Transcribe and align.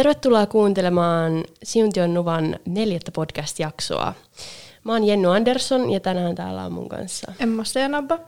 Tervetuloa 0.00 0.46
kuuntelemaan 0.46 1.44
Siuntion 1.62 2.14
Nuvan 2.14 2.56
neljättä 2.66 3.10
podcast-jaksoa. 3.10 4.14
Mä 4.84 4.92
oon 4.92 5.04
Jennu 5.04 5.30
Andersson 5.30 5.90
ja 5.90 6.00
tänään 6.00 6.34
täällä 6.34 6.64
on 6.64 6.72
mun 6.72 6.88
kanssa 6.88 7.32
Emma 7.40 7.64
Steenabba. 7.64 8.18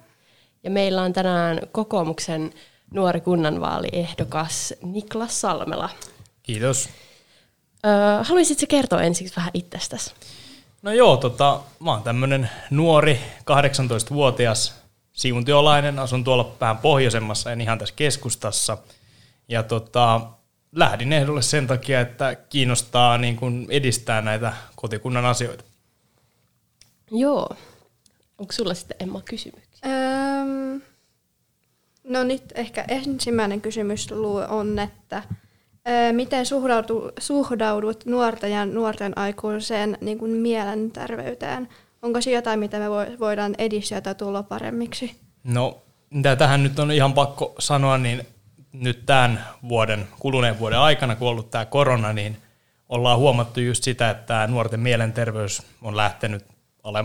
Ja 0.63 0.71
meillä 0.71 1.03
on 1.03 1.13
tänään 1.13 1.61
kokoomuksen 1.73 2.53
nuori 2.91 3.21
kunnanvaaliehdokas 3.21 4.75
Niklas 4.83 5.41
Salmela. 5.41 5.89
Kiitos. 6.43 6.89
Öö, 7.87 8.23
haluaisitko 8.23 8.67
kertoa 8.69 9.03
ensiksi 9.03 9.37
vähän 9.37 9.51
itsestäsi? 9.55 10.15
No 10.83 10.93
joo, 10.93 11.17
tota, 11.17 11.61
mä 11.81 11.91
oon 11.91 12.03
tämmönen 12.03 12.51
nuori, 12.71 13.21
18-vuotias 13.41 14.75
siuntiolainen, 15.13 15.99
asun 15.99 16.25
tuolla 16.25 16.53
vähän 16.61 16.79
pohjoisemmassa, 16.79 17.53
en 17.53 17.61
ihan 17.61 17.79
tässä 17.79 17.95
keskustassa. 17.97 18.79
Ja 19.49 19.63
tota, 19.63 20.21
lähdin 20.73 21.13
ehdolle 21.13 21.43
sen 21.43 21.67
takia, 21.67 22.01
että 22.01 22.35
kiinnostaa 22.35 23.19
niin 23.19 23.37
kun 23.37 23.67
edistää 23.71 24.23
näitä 24.23 24.53
kotikunnan 24.77 25.25
asioita. 25.25 25.65
Joo. 27.11 27.57
Onko 28.39 28.53
sulla 28.53 28.75
sitten 28.75 28.97
Emma 29.01 29.21
kysymyksiä? 29.21 29.89
Öm, 30.41 30.81
no 32.05 32.25
nyt 32.25 32.43
ehkä 32.55 32.85
ensimmäinen 32.89 33.61
kysymys 33.61 34.09
on, 34.49 34.79
että 34.79 35.23
ö, 35.89 36.13
miten 36.13 36.47
suhdaudut, 36.47 37.13
suhdaudut 37.19 38.07
nuorten 38.07 38.51
ja 38.51 38.67
nuorten 38.67 39.19
aikuiseen 39.19 39.99
niin 40.01 40.19
kuin 40.19 40.31
mielenterveyteen? 40.31 41.69
Onko 42.03 42.21
se 42.21 42.31
jotain, 42.31 42.59
mitä 42.59 42.79
me 42.79 42.91
voidaan 43.21 43.55
edistää 43.59 44.01
tai 44.01 44.15
tulla 44.15 44.43
paremmiksi? 44.43 45.17
No, 45.45 45.83
mitä 46.11 46.37
tähän 46.37 46.63
nyt 46.63 46.79
on 46.79 46.93
ihan 46.93 47.15
pakko 47.15 47.55
sanoa, 47.59 47.99
niin 47.99 48.27
nyt 48.73 49.07
tämän 49.07 49.45
vuoden, 49.69 50.09
kuluneen 50.19 50.59
vuoden 50.59 50.79
aikana, 50.79 51.17
kun 51.17 51.29
on 51.29 51.33
ollut 51.33 51.51
tämä 51.51 51.65
korona, 51.65 52.13
niin 52.13 52.37
ollaan 52.89 53.19
huomattu 53.19 53.61
just 53.61 53.85
sitä, 53.85 54.11
että 54.11 54.27
tämä 54.27 54.47
nuorten 54.47 54.81
mielenterveys 54.81 55.63
on 55.83 55.97
lähtenyt 55.97 56.45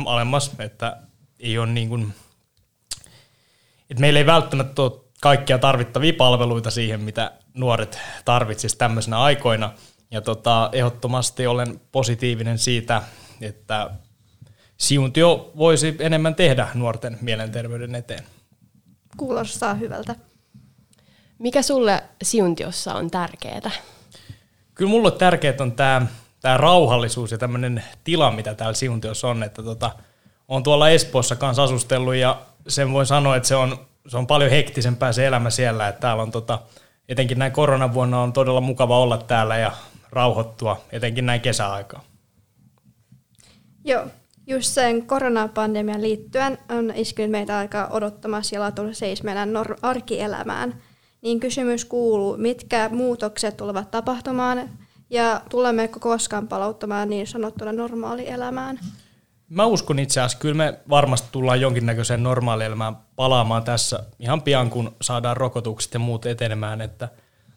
alemmas, 0.06 0.52
että 0.60 0.98
ei 1.40 1.58
ole 1.58 1.68
niin 1.68 1.90
kuin, 1.90 2.14
että 3.90 4.02
meillä 4.02 4.20
ei 4.20 4.26
välttämättä 4.26 4.82
ole 4.82 4.92
kaikkia 5.22 5.58
tarvittavia 5.58 6.14
palveluita 6.18 6.72
siihen, 6.72 7.02
mitä 7.02 7.32
nuoret 7.54 8.00
tarvitsisivat 8.26 8.78
tämmöisenä 8.78 9.20
aikoina. 9.20 9.74
Ja 10.12 10.22
tota, 10.22 10.70
ehdottomasti 10.74 11.48
olen 11.48 11.82
positiivinen 11.92 12.58
siitä, 12.58 13.02
että 13.42 13.90
Siuntio 14.78 15.52
voisi 15.58 15.96
enemmän 16.00 16.36
tehdä 16.36 16.68
nuorten 16.74 17.18
mielenterveyden 17.22 17.96
eteen. 17.96 18.24
Kuulostaa 19.18 19.74
hyvältä. 19.74 20.16
Mikä 21.40 21.62
sulle 21.62 22.04
Siuntiossa 22.24 22.94
on 22.94 23.12
tärkeää? 23.12 23.72
Kyllä 24.76 24.90
mulle 24.90 25.12
tärkeää 25.12 25.56
on 25.60 25.72
tämä 25.72 26.08
tää 26.40 26.58
rauhallisuus 26.58 27.32
ja 27.32 27.38
tämmöinen 27.38 27.84
tila, 28.04 28.32
mitä 28.32 28.54
täällä 28.54 28.74
Siuntiossa 28.74 29.28
on. 29.28 29.44
Että 29.44 29.64
tota, 29.64 29.92
on 30.48 30.64
tuolla 30.64 30.90
Espoossa 30.90 31.36
kanssa 31.36 31.64
asustellut 31.64 32.16
ja 32.16 32.42
sen 32.68 32.94
voin 32.94 33.06
sanoa, 33.06 33.36
että 33.36 33.48
se 33.48 33.56
on, 33.56 33.78
se 34.08 34.18
on 34.18 34.28
paljon 34.28 34.52
hektisempää 34.52 35.12
se 35.12 35.28
elämä 35.28 35.50
siellä. 35.50 35.88
Että 35.88 36.02
täällä 36.02 36.24
on 36.24 36.32
tota, 36.32 36.60
etenkin 37.10 37.40
näin 37.40 37.52
koronavuonna 37.52 38.22
on 38.22 38.34
todella 38.34 38.62
mukava 38.62 39.00
olla 39.00 39.18
täällä 39.18 39.58
ja 39.58 39.72
rauhoittua, 40.12 40.82
etenkin 40.92 41.26
näin 41.26 41.42
kesäaikaa. 41.42 42.04
Joo, 43.86 44.08
just 44.48 44.74
sen 44.74 45.08
koronapandemian 45.08 46.02
liittyen 46.02 46.58
on 46.70 46.94
iskenyt 46.96 47.32
meitä 47.32 47.58
aika 47.58 47.88
odottamassa 47.92 48.56
ja 48.56 48.72
tullut 48.72 48.98
seis 48.98 49.24
meidän 49.24 49.54
nor- 49.54 49.78
arkielämään– 49.82 50.74
niin 51.22 51.40
kysymys 51.40 51.86
kuuluu, 51.86 52.38
mitkä 52.38 52.90
muutokset 52.94 53.58
tulevat 53.58 53.92
tapahtumaan 53.92 54.70
ja 55.10 55.42
tulemmeko 55.50 56.00
koskaan 56.00 56.48
palauttamaan 56.48 57.10
niin 57.10 57.28
sanottuna 57.28 57.72
normaalielämään? 57.72 58.80
Mä 59.50 59.66
uskon 59.66 60.00
itse 60.00 60.20
asiassa, 60.20 60.38
kyllä 60.38 60.56
me 60.56 60.80
varmasti 60.90 61.28
tullaan 61.32 61.62
jonkinnäköiseen 61.62 62.24
normaalielämään 62.24 62.98
palaamaan 63.16 63.64
tässä 63.64 64.04
ihan 64.20 64.42
pian, 64.42 64.70
kun 64.70 64.96
saadaan 65.02 65.38
rokotukset 65.38 65.94
ja 65.94 66.00
muut 66.00 66.26
etenemään, 66.26 66.82
että 66.82 67.10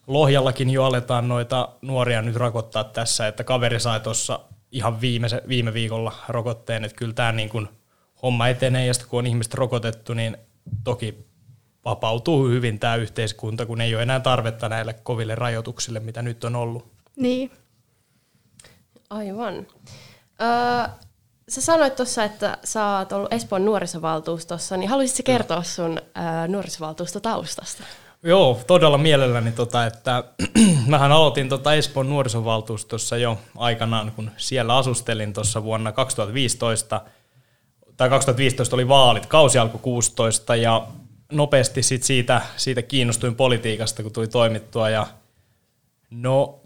Lohjallakin 0.07 0.69
jo 0.69 0.83
aletaan 0.83 1.27
noita 1.27 1.69
nuoria 1.81 2.21
nyt 2.21 2.35
rokottaa 2.35 2.83
tässä, 2.83 3.27
että 3.27 3.43
kaveri 3.43 3.79
sai 3.79 3.99
tuossa 3.99 4.39
ihan 4.71 5.01
viime, 5.01 5.27
viime 5.47 5.73
viikolla 5.73 6.13
rokotteen, 6.27 6.83
että 6.83 6.97
kyllä 6.97 7.13
tämä 7.13 7.31
niin 7.31 7.49
kuin 7.49 7.67
homma 8.23 8.47
etenee 8.47 8.85
ja 8.85 8.93
sitten 8.93 9.09
kun 9.09 9.19
on 9.19 9.27
ihmiset 9.27 9.53
rokotettu, 9.53 10.13
niin 10.13 10.37
toki 10.83 11.25
vapautuu 11.85 12.47
hyvin 12.47 12.79
tämä 12.79 12.95
yhteiskunta, 12.95 13.65
kun 13.65 13.81
ei 13.81 13.95
ole 13.95 14.03
enää 14.03 14.19
tarvetta 14.19 14.69
näille 14.69 14.93
koville 14.93 15.35
rajoituksille, 15.35 15.99
mitä 15.99 16.21
nyt 16.21 16.43
on 16.43 16.55
ollut. 16.55 16.91
Niin. 17.15 17.51
Aivan. 19.09 19.67
Öö, 20.41 20.93
sä 21.49 21.61
sanoit 21.61 21.95
tuossa, 21.95 22.23
että 22.23 22.57
sä 22.63 22.97
oot 22.97 23.11
ollut 23.11 23.33
Espoon 23.33 23.65
nuorisovaltuustossa, 23.65 24.77
niin 24.77 24.89
haluaisitko 24.89 25.23
kertoa 25.25 25.63
sun 25.63 25.97
öö, 25.97 26.47
nuorisovaltuustotaustasta? 26.47 27.83
Joo, 28.23 28.61
todella 28.67 28.97
mielelläni, 28.97 29.51
tota, 29.51 29.85
että 29.85 30.23
mähän 30.87 31.11
aloitin 31.11 31.49
tota 31.49 31.73
Espoon 31.73 32.09
nuorisovaltuustossa 32.09 33.17
jo 33.17 33.37
aikanaan, 33.57 34.11
kun 34.11 34.31
siellä 34.37 34.77
asustelin 34.77 35.33
tuossa 35.33 35.63
vuonna 35.63 35.91
2015, 35.91 37.01
tai 37.97 38.09
2015 38.09 38.75
oli 38.75 38.87
vaalit, 38.87 39.25
kausi 39.25 39.57
alkoi 39.57 39.79
16, 39.81 40.55
ja 40.55 40.87
nopeasti 41.31 41.83
sit 41.83 42.03
siitä, 42.03 42.41
siitä 42.57 42.81
kiinnostuin 42.81 43.35
politiikasta, 43.35 44.03
kun 44.03 44.11
tuli 44.11 44.27
toimittua. 44.27 44.89
Ja 44.89 45.07
no, 46.09 46.59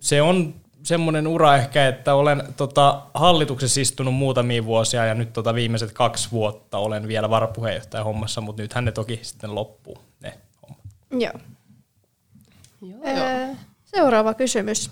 se 0.00 0.22
on 0.22 0.54
semmoinen 0.82 1.26
ura 1.26 1.56
ehkä, 1.56 1.88
että 1.88 2.14
olen 2.14 2.42
tota, 2.56 3.02
hallituksessa 3.14 3.80
istunut 3.80 4.14
muutamia 4.14 4.64
vuosia 4.64 5.06
ja 5.06 5.14
nyt 5.14 5.32
tota, 5.32 5.54
viimeiset 5.54 5.92
kaksi 5.92 6.28
vuotta 6.30 6.78
olen 6.78 7.08
vielä 7.08 7.30
varapuheenjohtaja 7.30 8.04
hommassa, 8.04 8.40
mutta 8.40 8.62
nyt 8.62 8.74
ne 8.80 8.92
toki 8.92 9.20
sitten 9.22 9.54
loppuu 9.54 9.98
ne 10.20 10.38
hommat. 10.62 10.86
Joo. 11.10 11.32
Joo, 12.82 13.16
joo. 13.16 13.56
Seuraava 13.84 14.34
kysymys. 14.34 14.90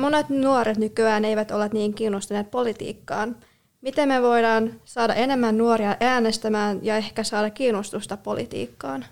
Monet 0.00 0.28
nuoret 0.28 0.78
nykyään 0.78 1.24
eivät 1.24 1.50
ole 1.50 1.70
niin 1.72 1.94
kiinnostuneet 1.94 2.50
politiikkaan. 2.50 3.36
Miten 3.80 4.08
me 4.08 4.22
voidaan 4.22 4.72
saada 4.84 5.14
enemmän 5.14 5.58
nuoria 5.58 5.96
äänestämään 6.00 6.78
ja 6.82 6.96
ehkä 6.96 7.24
saada 7.24 7.50
kiinnostusta 7.50 8.16
politiikkaan? 8.16 9.04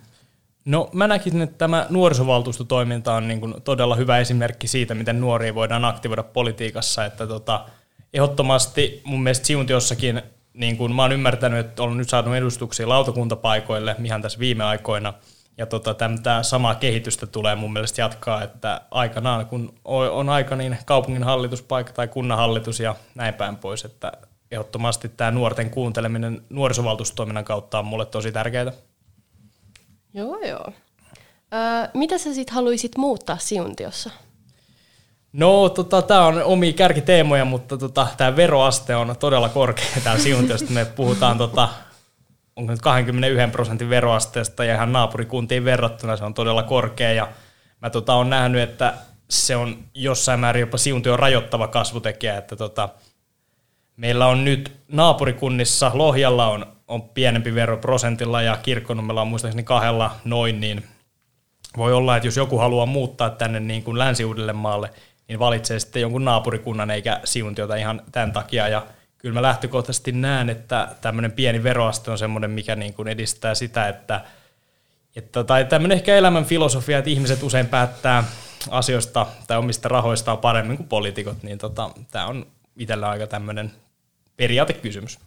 No 0.65 0.91
mä 0.93 1.06
näkisin, 1.06 1.43
että 1.43 1.59
tämä 1.59 1.87
nuorisovaltuustotoiminta 1.91 3.15
on 3.15 3.28
niin 3.28 3.41
kuin 3.41 3.54
todella 3.62 3.97
hyvä 3.97 4.19
esimerkki 4.19 4.69
siitä, 4.69 4.94
miten 4.94 5.21
nuoria 5.21 5.54
voidaan 5.54 5.84
aktivoida 5.84 6.22
politiikassa. 6.22 7.04
Että 7.04 7.27
tota, 7.27 7.65
ehdottomasti 8.15 9.00
mun 9.04 9.22
mielestä 9.22 9.47
Siuntiossakin, 9.47 10.22
niin 10.54 10.77
kuin 10.77 10.94
mä 10.94 11.03
oon 11.03 11.12
ymmärtänyt, 11.12 11.66
että 11.66 11.83
olen 11.83 11.97
nyt 11.97 12.09
saanut 12.09 12.37
edustuksia 12.37 12.88
lautakuntapaikoille 12.88 13.97
ihan 14.04 14.22
tässä 14.22 14.38
viime 14.38 14.65
aikoina. 14.65 15.15
Ja 15.59 15.66
tota, 15.66 15.94
tämä 15.94 16.43
samaa 16.43 16.75
kehitystä 16.75 17.27
tulee 17.27 17.54
mun 17.54 17.72
mielestä 17.72 18.00
jatkaa, 18.00 18.43
että 18.43 18.81
aikanaan 18.91 19.47
kun 19.47 19.75
on 19.84 20.28
aika, 20.28 20.56
niin 20.56 20.78
kaupungin 20.87 21.25
hallituspaikka 21.25 21.93
tai 21.93 22.09
kunnanhallitus 22.09 22.81
ja 22.81 22.94
näin 23.15 23.34
päin 23.34 23.56
pois, 23.56 23.84
että 23.84 24.12
ehdottomasti 24.51 25.09
tämä 25.09 25.31
nuorten 25.31 25.71
kuunteleminen 25.71 26.43
nuorisovaltuustoiminnan 26.51 27.45
kautta 27.45 27.79
on 27.79 27.87
mulle 27.87 28.07
tosi 28.07 28.33
tärkeää. 28.33 28.73
Joo, 30.15 30.39
joo. 30.39 30.73
Öö, 31.55 31.89
mitä 31.95 32.19
sä 32.19 32.34
sitten 32.34 32.55
haluaisit 32.55 32.97
muuttaa 32.99 33.39
Siuntiossa? 33.39 34.11
No, 35.33 35.69
tota, 35.69 36.03
tämä 36.03 36.27
on 36.27 36.43
omi 36.43 36.73
kärkiteemoja, 36.73 37.45
mutta 37.45 37.79
tota, 37.79 38.07
tämä 38.17 38.37
veroaste 38.37 38.97
on 38.97 39.17
todella 39.21 39.49
korkea 39.49 39.87
täällä 40.05 40.23
Siuntiossa. 40.23 40.67
Me 40.71 40.84
puhutaan, 40.84 41.39
tota, 41.39 41.69
onko 42.57 42.72
nyt 42.72 42.81
21 42.81 43.53
prosentin 43.53 43.91
veroasteesta 43.91 44.65
ja 44.65 44.75
ihan 44.75 44.92
naapurikuntiin 44.92 45.65
verrattuna 45.65 46.16
se 46.16 46.25
on 46.25 46.34
todella 46.34 46.63
korkea. 46.63 47.13
Ja 47.13 47.28
mä 47.83 47.91
tota, 47.91 48.15
on 48.15 48.31
nähnyt, 48.31 48.63
että 48.63 48.95
se 49.31 49.57
on 49.57 49.78
jossain 49.95 50.41
määrin 50.41 50.60
jopa 50.60 50.78
Siuntio 50.78 51.16
rajoittava 51.16 51.69
kasvutekijä, 51.69 52.39
että 52.39 52.57
tota, 52.57 52.89
Meillä 53.97 54.27
on 54.27 54.45
nyt 54.45 54.72
naapurikunnissa, 54.89 55.91
Lohjalla 55.95 56.48
on, 56.48 56.66
on 56.89 57.03
pienempi 57.03 57.54
vero 57.54 57.77
prosentilla 57.77 58.43
ja 58.43 58.57
Kirkkonummella 58.63 59.22
on 59.22 59.28
muistaakseni 59.28 59.63
kahdella 59.63 60.10
noin, 60.25 60.60
niin 60.60 60.84
voi 61.77 61.93
olla, 61.93 62.16
että 62.16 62.27
jos 62.27 62.37
joku 62.37 62.59
haluaa 62.59 62.87
muuttaa 62.87 63.31
tänne 63.31 63.60
niin 63.60 63.83
kuin 63.83 63.98
länsi 63.98 64.25
maalle, 64.53 64.91
niin 65.28 65.39
valitsee 65.39 65.78
sitten 65.78 66.03
jonkun 66.03 66.25
naapurikunnan 66.25 66.91
eikä 66.91 67.21
siuntiota 67.25 67.77
ihan 67.77 68.03
tämän 68.13 68.33
takia. 68.33 68.69
Ja 68.69 68.87
kyllä 69.19 69.34
mä 69.34 69.43
lähtökohtaisesti 69.43 70.13
näen, 70.13 70.51
että 70.51 70.89
tämmöinen 71.01 71.33
pieni 71.33 71.63
veroaste 71.63 72.10
on 72.10 72.19
semmoinen, 72.19 72.51
mikä 72.51 72.77
niin 72.77 72.95
kuin 72.95 73.09
edistää 73.09 73.54
sitä, 73.54 73.89
että, 73.89 74.21
että 75.16 75.45
tai 75.45 75.65
tämmöinen 75.65 75.97
ehkä 75.97 76.16
elämän 76.16 76.45
filosofia, 76.45 76.99
että 76.99 77.10
ihmiset 77.10 77.42
usein 77.42 77.66
päättää 77.66 78.25
asioista 78.71 79.27
tai 79.47 79.59
omista 79.59 79.89
rahoistaan 79.89 80.39
paremmin 80.39 80.77
kuin 80.77 80.89
poliitikot, 80.89 81.42
niin 81.42 81.59
tota, 81.59 81.91
tämä 82.10 82.27
on 82.27 82.47
itsellä 82.77 83.09
aika 83.09 83.27
tämmöinen 83.27 83.72
periaatekysymys. 84.36 85.18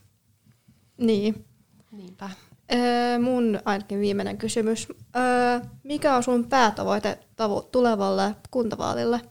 Niin. 0.97 1.45
Niinpä. 1.91 2.29
Öö, 2.73 3.19
mun 3.19 3.59
ainakin 3.65 3.99
viimeinen 3.99 4.37
kysymys. 4.37 4.87
Öö, 5.15 5.59
mikä 5.83 6.15
on 6.15 6.23
sun 6.23 6.45
päätavoite 6.49 7.19
tavo- 7.35 7.69
tulevalle 7.71 8.35
kuntavaalille? 8.51 9.21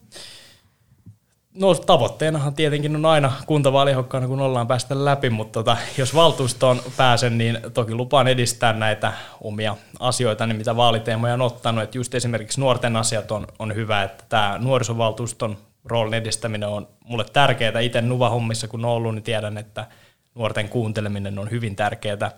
No 1.54 1.74
tavoitteenahan 1.74 2.54
tietenkin 2.54 2.96
on 2.96 3.06
aina 3.06 3.32
kuntavaalihokkaana, 3.46 4.26
kun 4.26 4.40
ollaan 4.40 4.66
päästä 4.66 5.04
läpi, 5.04 5.30
mutta 5.30 5.52
tota, 5.52 5.76
jos 5.98 6.14
valtuustoon 6.14 6.82
pääsen, 6.96 7.38
niin 7.38 7.58
toki 7.74 7.94
lupaan 7.94 8.28
edistää 8.28 8.72
näitä 8.72 9.12
omia 9.40 9.76
asioita, 10.00 10.46
niin 10.46 10.56
mitä 10.56 10.76
vaaliteemoja 10.76 11.34
on 11.34 11.40
ottanut. 11.40 11.84
Että 11.84 11.98
just 11.98 12.14
esimerkiksi 12.14 12.60
nuorten 12.60 12.96
asiat 12.96 13.30
on, 13.30 13.46
on 13.58 13.74
hyvä, 13.74 14.02
että 14.02 14.24
tämä 14.28 14.58
nuorisovaltuuston 14.58 15.56
roolin 15.84 16.14
edistäminen 16.14 16.68
on 16.68 16.88
mulle 17.04 17.24
tärkeää. 17.32 17.80
Itse 17.80 18.00
Nuva-hommissa 18.02 18.68
kun 18.68 18.84
on 18.84 18.90
ollut, 18.90 19.14
niin 19.14 19.22
tiedän, 19.22 19.58
että 19.58 19.86
nuorten 20.34 20.68
kuunteleminen 20.68 21.38
on 21.38 21.50
hyvin 21.50 21.76
tärkeää 21.76 22.30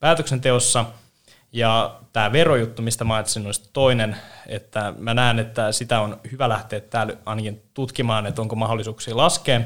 päätöksenteossa– 0.00 0.84
ja 1.52 2.00
tämä 2.12 2.32
verojuttu, 2.32 2.82
mistä 2.82 3.04
mainitsin, 3.04 3.46
on 3.46 3.52
toinen, 3.72 4.16
että 4.46 4.94
mä 4.98 5.14
näen, 5.14 5.38
että 5.38 5.72
sitä 5.72 6.00
on 6.00 6.20
hyvä 6.32 6.48
lähteä 6.48 6.80
täällä 6.80 7.12
ainakin 7.26 7.62
tutkimaan, 7.74 8.26
että 8.26 8.42
onko 8.42 8.56
mahdollisuuksia 8.56 9.16
laskea. 9.16 9.60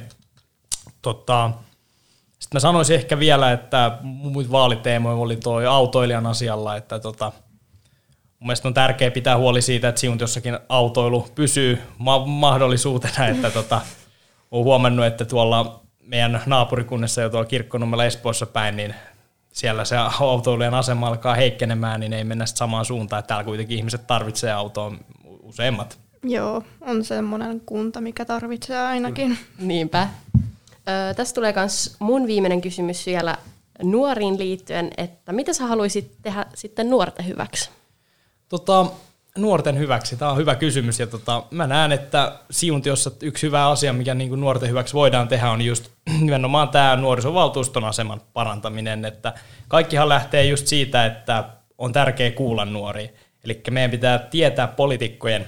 Tota, 1.03 1.51
sitten 2.39 2.57
mä 2.57 2.61
sanoisin 2.61 2.97
ehkä 2.97 3.19
vielä, 3.19 3.53
että 3.53 3.99
muut 4.03 4.51
vaaliteemoja 4.53 5.17
oli 5.17 5.37
tuo 5.37 5.69
autoilijan 5.69 6.27
asialla, 6.27 6.77
että 6.77 6.99
tota, 6.99 7.33
mun 8.43 8.47
mielestä 8.47 8.69
on 8.69 8.75
tärkeää 8.75 9.11
pitää 9.11 9.39
huoli 9.39 9.63
siitä, 9.63 9.89
että 9.89 10.01
jossakin 10.21 10.59
autoilu 10.69 11.29
pysyy 11.35 11.79
ma- 11.99 12.27
mahdollisuutena, 12.27 13.27
että 13.27 13.51
tota, 13.51 13.81
olen 14.51 14.65
huomannut, 14.65 15.07
että 15.07 15.25
tuolla 15.25 15.81
meidän 16.01 16.43
naapurikunnassa 16.47 17.21
ja 17.21 17.31
tuolla 17.31 17.47
Kirkkonummella 17.47 18.05
Espoossa 18.05 18.47
päin, 18.47 18.77
niin 18.77 18.95
siellä 19.53 19.85
se 19.85 19.97
autoilijan 20.21 20.75
asema 20.75 21.09
alkaa 21.09 21.35
heikkenemään, 21.35 22.01
niin 22.01 22.13
ei 22.13 22.25
mennä 22.25 22.47
samaan 22.47 22.85
suuntaan, 22.85 23.21
että 23.21 23.29
täällä 23.29 23.45
kuitenkin 23.45 23.79
ihmiset 23.79 24.07
tarvitsee 24.07 24.53
autoa 24.53 24.93
useimmat. 25.43 25.99
Joo, 26.23 26.63
on 26.81 27.05
semmoinen 27.05 27.61
kunta, 27.61 28.01
mikä 28.01 28.25
tarvitsee 28.25 28.79
ainakin. 28.79 29.39
Niinpä. 29.59 30.09
Ö, 30.35 31.15
tässä 31.15 31.35
tulee 31.35 31.53
myös 31.57 31.97
mun 31.99 32.27
viimeinen 32.27 32.61
kysymys 32.61 33.07
vielä 33.07 33.37
nuoriin 33.83 34.39
liittyen, 34.39 34.91
että 34.97 35.33
mitä 35.33 35.53
sä 35.53 35.67
haluaisit 35.67 36.13
tehdä 36.23 36.47
sitten 36.55 36.91
nuorten 36.91 37.27
hyväksi? 37.27 37.71
Tota, 38.53 38.87
nuorten 39.39 39.79
hyväksi? 39.79 40.17
Tämä 40.17 40.31
on 40.31 40.37
hyvä 40.37 40.55
kysymys 40.55 41.01
ja 41.01 41.07
tota, 41.07 41.43
mä 41.51 41.67
näen, 41.67 41.93
että 41.93 42.39
Siuntiossa 42.51 43.11
yksi 43.23 43.47
hyvä 43.47 43.69
asia, 43.69 43.93
mikä 43.93 44.15
niin 44.15 44.41
nuorten 44.41 44.69
hyväksi 44.69 44.95
voidaan 44.95 45.29
tehdä, 45.29 45.51
on 45.51 45.63
just 45.63 45.89
nimenomaan 46.21 46.69
tämä 46.69 46.97
nuorisovaltuuston 46.97 47.85
aseman 47.85 48.21
parantaminen. 48.33 49.05
Että 49.05 49.35
kaikkihan 49.69 50.09
lähtee 50.09 50.45
just 50.45 50.67
siitä, 50.67 51.07
että 51.07 51.45
on 51.79 51.93
tärkeää 51.93 52.31
kuulla 52.31 52.65
nuoria. 52.65 53.09
Eli 53.45 53.63
meidän 53.71 53.91
pitää 53.91 54.19
tietää 54.19 54.67
poliitikkojen, 54.67 55.43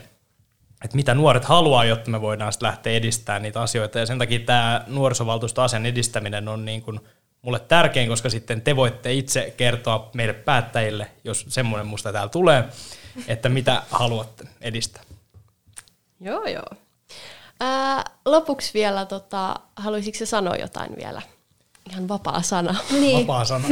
että 0.84 0.96
mitä 0.96 1.14
nuoret 1.14 1.44
haluaa, 1.44 1.84
jotta 1.84 2.10
me 2.10 2.20
voidaan 2.20 2.52
sitten 2.52 2.66
lähteä 2.66 2.92
edistämään 2.92 3.42
niitä 3.42 3.62
asioita. 3.62 3.98
Ja 3.98 4.06
sen 4.06 4.18
takia 4.18 4.38
tämä 4.38 4.84
nuorisovaltuustoasian 4.86 5.86
edistäminen 5.86 6.48
on 6.48 6.64
niin 6.64 6.82
kuin 6.82 7.00
mulle 7.44 7.60
tärkein, 7.60 8.08
koska 8.08 8.30
sitten 8.30 8.62
te 8.62 8.76
voitte 8.76 9.12
itse 9.12 9.54
kertoa 9.56 10.10
meille 10.14 10.34
päättäjille, 10.34 11.10
jos 11.24 11.46
semmoinen 11.48 11.86
musta 11.86 12.12
täällä 12.12 12.28
tulee, 12.28 12.64
että 13.28 13.48
mitä 13.48 13.82
haluatte 13.90 14.44
edistää. 14.60 15.02
Joo, 16.20 16.46
joo. 16.46 16.66
Ää, 17.60 18.04
lopuksi 18.24 18.70
vielä, 18.74 19.06
tota, 19.06 19.54
haluaisitko 19.76 20.26
sanoa 20.26 20.56
jotain 20.56 20.96
vielä? 20.96 21.22
Ihan 21.90 22.08
vapaa 22.08 22.42
sana. 22.42 22.74
Niin. 22.90 23.20
Vapaa 23.20 23.44
sana. 23.44 23.68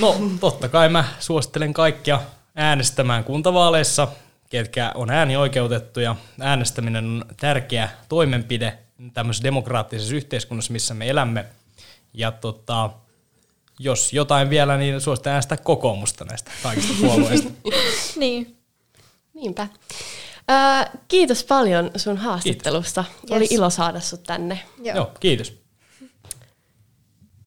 No, 0.00 0.16
totta 0.40 0.68
kai 0.68 0.88
mä 0.88 1.04
suosittelen 1.18 1.72
kaikkia 1.72 2.20
äänestämään 2.56 3.24
kuntavaaleissa, 3.24 4.08
ketkä 4.50 4.92
on 4.94 5.10
äänioikeutettuja. 5.10 6.16
Äänestäminen 6.40 7.04
on 7.04 7.24
tärkeä 7.40 7.88
toimenpide 8.08 8.78
tämmöisessä 9.14 9.44
demokraattisessa 9.44 10.14
yhteiskunnassa, 10.14 10.72
missä 10.72 10.94
me 10.94 11.08
elämme. 11.10 11.44
Ja 12.14 12.32
tota, 12.32 12.90
jos 13.78 14.12
jotain 14.12 14.50
vielä, 14.50 14.76
niin 14.76 15.00
suosittelen 15.00 15.32
äänestää 15.32 15.58
kokoomusta 15.58 16.24
näistä 16.24 16.50
kaikista 16.62 16.94
puolueista. 17.00 17.50
niin. 18.16 18.56
Niinpä. 19.34 19.68
Äh, 20.50 20.90
kiitos 21.08 21.44
paljon 21.44 21.90
sun 21.96 22.16
haastattelusta. 22.16 23.04
Kiitos. 23.04 23.30
Oli 23.36 23.44
yes. 23.44 23.52
ilo 23.52 23.70
saada 23.70 24.00
sut 24.00 24.22
tänne. 24.22 24.60
Joo, 24.82 24.96
Joo 24.96 25.12
kiitos. 25.20 25.67